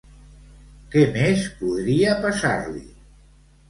[0.95, 2.87] Què més podria passar-li?